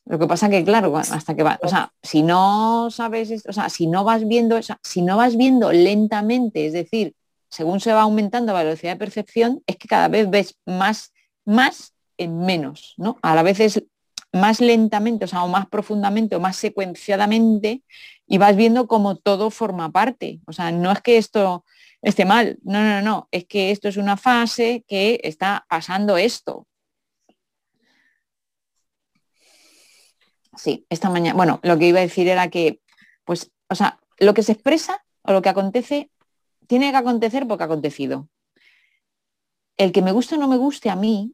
[0.05, 3.69] Lo que pasa que, claro, hasta que va, o sea, si no sabes, o sea,
[3.69, 7.15] si no vas viendo, si no vas viendo lentamente, es decir,
[7.49, 11.11] según se va aumentando la velocidad de percepción, es que cada vez ves más,
[11.43, 13.17] más en menos, ¿no?
[13.23, 13.83] A la vez es
[14.31, 17.81] más lentamente, o sea, o más profundamente o más secuenciadamente
[18.27, 20.41] y vas viendo cómo todo forma parte.
[20.45, 21.65] O sea, no es que esto
[22.01, 26.67] esté mal, no, no, no, es que esto es una fase que está pasando esto.
[30.57, 32.81] Sí, esta mañana, bueno, lo que iba a decir era que,
[33.23, 36.09] pues, o sea, lo que se expresa o lo que acontece,
[36.67, 38.29] tiene que acontecer porque ha acontecido.
[39.77, 41.33] El que me guste o no me guste a mí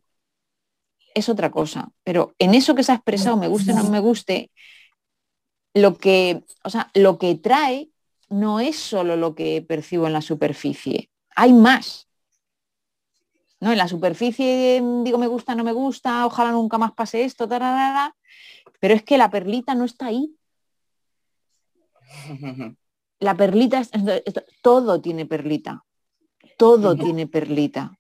[1.13, 3.99] es otra cosa, pero en eso que se ha expresado, me guste o no me
[3.99, 4.49] guste,
[5.73, 7.89] lo que, o sea, lo que trae
[8.29, 12.07] no es solo lo que percibo en la superficie, hay más.
[13.59, 13.71] ¿No?
[13.71, 17.47] En la superficie digo me gusta, no me gusta, ojalá nunca más pase esto,
[18.81, 20.35] pero es que la perlita no está ahí.
[23.19, 23.83] La perlita,
[24.61, 25.85] todo tiene perlita,
[26.57, 27.97] todo tiene perlita.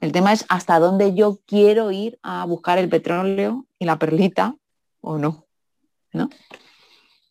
[0.00, 4.56] El tema es hasta dónde yo quiero ir a buscar el petróleo y la perlita
[5.00, 5.46] o no.
[6.12, 6.30] ¿no?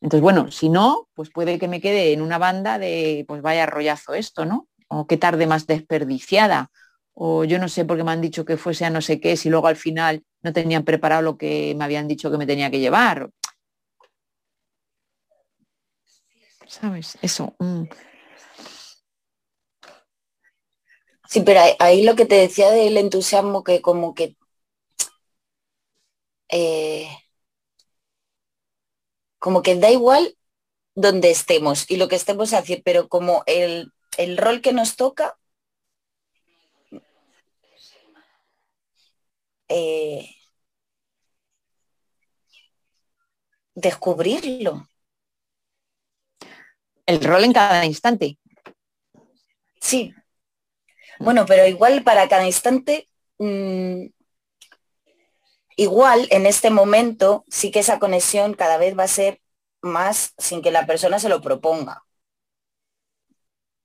[0.02, 3.66] Entonces, bueno, si no, pues puede que me quede en una banda de, pues vaya
[3.66, 4.68] rollazo esto, ¿no?
[4.88, 6.70] O qué tarde más desperdiciada.
[7.20, 9.38] O yo no sé por qué me han dicho que fuese a no sé qué,
[9.38, 12.70] si luego al final no tenían preparado lo que me habían dicho que me tenía
[12.70, 13.32] que llevar.
[16.68, 17.18] ¿Sabes?
[17.22, 17.56] Eso.
[17.58, 17.86] Mm.
[21.28, 24.38] Sí, pero ahí, lo que te decía del entusiasmo, que como que...
[26.50, 27.10] Eh,
[29.40, 30.38] como que da igual
[30.96, 33.92] donde estemos y lo que estemos haciendo, pero como el,
[34.38, 35.38] rol que nos toca,
[39.70, 40.30] eh,
[43.76, 44.88] descubrirlo.
[47.06, 48.38] El rol en cada instante.
[49.80, 50.14] Sí,
[51.20, 53.08] bueno, pero igual para cada instante,
[53.40, 54.06] mm,
[55.76, 59.42] igual en este momento sí que esa conexión cada vez va a ser
[59.82, 62.04] más sin que la persona se lo proponga.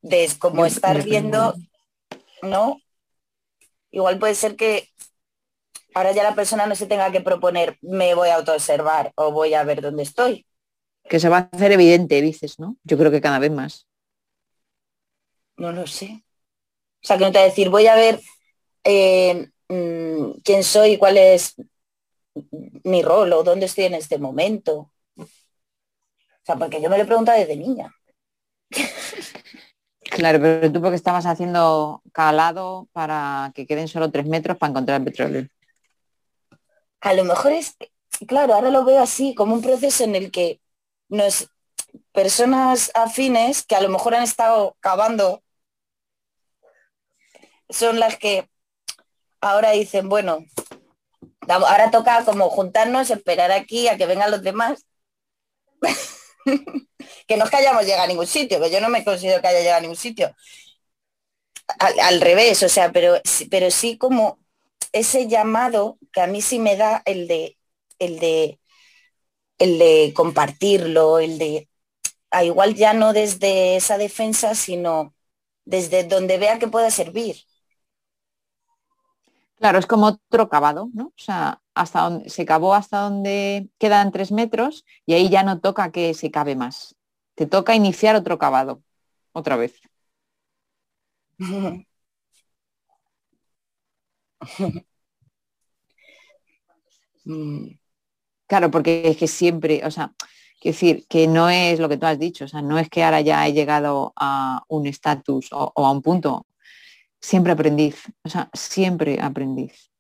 [0.03, 1.55] De como estar viendo,
[2.43, 2.78] ¿no?
[3.91, 4.89] Igual puede ser que
[5.95, 9.55] ahora ya la persona no se tenga que proponer, me voy a autoobservar o voy
[9.55, 10.47] a ver dónde estoy.
[11.09, 12.76] Que se va a hacer evidente, dices, ¿no?
[12.84, 13.86] Yo creo que cada vez más.
[15.57, 16.22] No lo sé.
[17.03, 18.20] O sea, que no te va a decir, voy a ver
[18.84, 21.57] eh, mm, quién soy, cuál es
[22.84, 24.93] mi rol o dónde estoy en este momento.
[25.16, 27.93] O sea, porque yo me lo he preguntado desde niña.
[30.03, 35.01] Claro, pero tú porque estabas haciendo calado para que queden solo tres metros para encontrar
[35.01, 35.49] el petróleo.
[37.03, 37.76] A lo mejor es,
[38.26, 40.61] claro, ahora lo veo así, como un proceso en el que
[41.09, 41.48] nos
[42.12, 45.42] personas afines que a lo mejor han estado cavando
[47.68, 48.48] son las que
[49.40, 50.46] ahora dicen, bueno,
[51.48, 54.86] ahora toca como juntarnos, esperar aquí a que vengan los demás.
[57.26, 59.48] que no es que hayamos llegado a ningún sitio, que yo no me considero que
[59.48, 60.34] haya llegado a ningún sitio.
[61.78, 64.38] Al, revés, o sea, pero, pero sí como
[64.93, 67.59] ese llamado que a mí sí me da el de,
[67.99, 68.61] el de,
[69.59, 71.68] el de compartirlo, el de,
[72.30, 75.14] a igual ya no desde esa defensa, sino
[75.64, 77.36] desde donde vea que pueda servir.
[79.57, 81.07] Claro, es como otro cavado, ¿no?
[81.09, 85.61] O sea, hasta donde se cavó hasta donde quedan tres metros y ahí ya no
[85.61, 86.97] toca que se cabe más.
[87.36, 88.82] Te toca iniciar otro cavado,
[89.32, 89.80] otra vez.
[98.47, 100.12] Claro, porque es que siempre, o sea,
[100.61, 103.03] quiero decir, que no es lo que tú has dicho, o sea, no es que
[103.03, 106.47] ahora ya he llegado a un estatus o, a un punto,
[107.20, 109.90] siempre aprendiz, o sea, siempre aprendiz.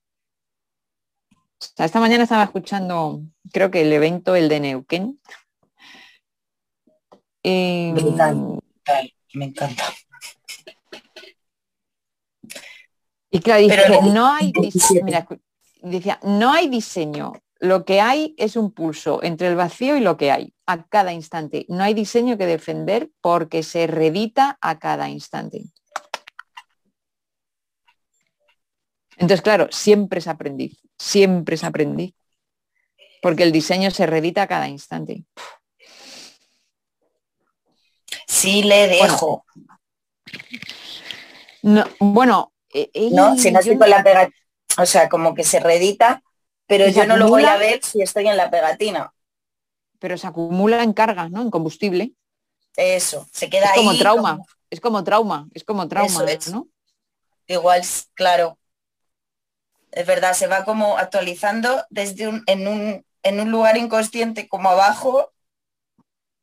[1.78, 3.22] esta mañana estaba escuchando,
[3.52, 5.20] creo que el evento, el de Neuquén.
[9.34, 9.84] me encanta.
[13.34, 15.06] Y claro, dice, no hay diseño,
[15.80, 17.32] decía, no hay diseño.
[17.60, 21.14] Lo que hay es un pulso entre el vacío y lo que hay a cada
[21.14, 21.64] instante.
[21.68, 25.64] No hay diseño que defender porque se redita a cada instante.
[29.16, 32.14] Entonces, claro, siempre es aprendiz, siempre es aprendiz,
[33.22, 35.24] porque el diseño se reedita a cada instante.
[38.26, 39.46] Sí le dejo.
[41.62, 44.36] No, bueno, eh, no, si no estoy con la pegatina,
[44.78, 46.22] o sea, como que se redita,
[46.66, 49.12] pero yo no lo voy a ver si estoy en la pegatina.
[49.98, 51.42] Pero se acumula en cargas, ¿no?
[51.42, 52.12] En combustible.
[52.76, 53.98] Eso, se queda es como ahí.
[53.98, 54.38] Trauma,
[54.70, 56.68] Es como trauma, es como trauma, ¿no?
[57.46, 57.82] Igual,
[58.14, 58.58] claro.
[59.90, 64.70] Es verdad, se va como actualizando desde un, en, un, en un lugar inconsciente como
[64.70, 65.30] abajo.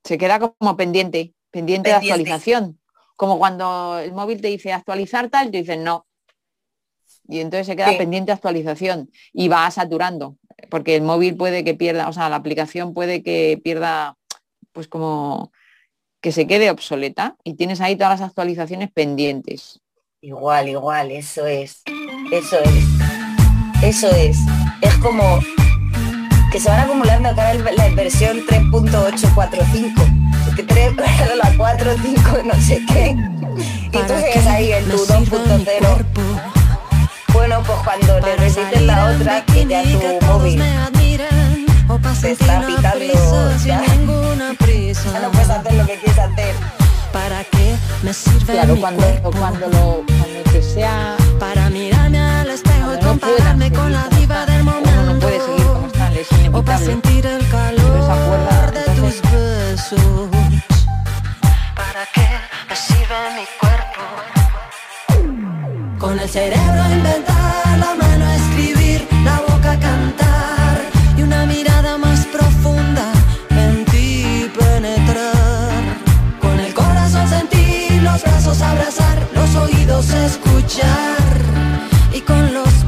[0.04, 2.80] Se queda como pendiente, pendiente, de actualización.
[3.16, 6.06] Como cuando el móvil te dice actualizar tal, te dicen no.
[7.30, 10.36] Y entonces se queda pendiente actualización y va saturando,
[10.70, 14.18] porque el móvil puede que pierda, o sea, la aplicación puede que pierda,
[14.72, 15.52] pues como
[16.22, 19.80] que se quede obsoleta y tienes ahí todas las actualizaciones pendientes.
[20.22, 21.84] Igual, igual, eso es.
[22.32, 22.86] Eso es.
[23.84, 24.40] Eso es.
[24.82, 25.40] Es como
[26.52, 30.56] que se van acumulando acá la versión 3.845.
[30.56, 30.96] Que 3,
[31.38, 33.16] la 4, 5, no sé qué.
[33.88, 36.49] Y tú sigues ahí en tu 2.0.
[37.40, 40.62] Bueno, pues cuando le necesites la otra, que ya tu móvil
[42.22, 43.82] te está pitando ya.
[43.82, 46.56] ya no puedes hacer lo que quieres hacer.
[47.14, 49.04] ¿Para qué me sirve claro, cuando,
[49.40, 54.64] cuando lo cuando te sea Para mirarme al espejo y compararme con la diva del
[54.66, 55.04] momento.
[55.04, 56.86] no puede seguir como está, es o para inevitable.
[56.86, 60.30] sentir el calor de tus besos.
[61.74, 62.28] ¿Para qué
[62.68, 63.69] me sirve mi cuerpo?
[66.00, 70.82] Con el cerebro inventar, la mano escribir, la boca cantar
[71.18, 73.12] y una mirada más profunda
[73.50, 75.84] en ti penetrar.
[76.40, 81.18] Con el corazón sentir, los brazos abrazar, los oídos escuchar
[82.14, 82.79] y con los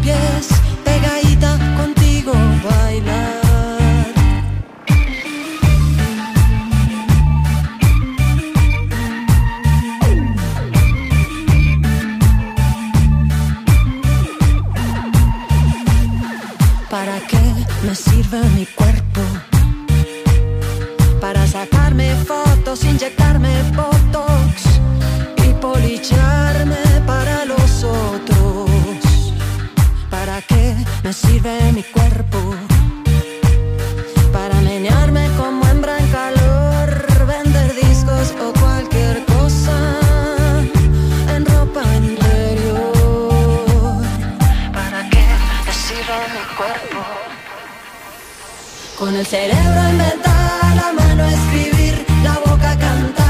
[49.01, 53.20] Con el cerebro inventar, la mano escribir, la boca cantar